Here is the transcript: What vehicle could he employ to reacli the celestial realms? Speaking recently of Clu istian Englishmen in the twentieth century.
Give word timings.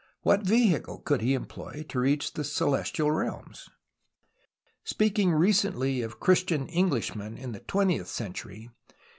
What 0.23 0.41
vehicle 0.41 0.97
could 0.97 1.21
he 1.21 1.35
employ 1.35 1.85
to 1.89 1.99
reacli 1.99 2.33
the 2.33 2.43
celestial 2.43 3.11
realms? 3.11 3.69
Speaking 4.83 5.31
recently 5.31 6.01
of 6.01 6.19
Clu 6.19 6.33
istian 6.33 6.67
Englishmen 6.75 7.37
in 7.37 7.51
the 7.51 7.59
twentieth 7.59 8.07
century. 8.07 8.71